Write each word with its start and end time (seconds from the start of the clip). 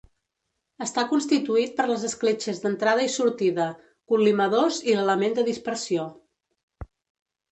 Està 0.83 1.01
constituït 1.09 1.73
per 1.81 1.85
les 1.89 2.05
escletxes 2.07 2.61
d'entrada 2.63 3.03
i 3.09 3.11
sortida, 3.17 3.67
col·limadors 4.13 4.79
i 4.93 4.97
l'element 5.01 5.37
de 5.41 5.47
dispersió. 5.53 6.07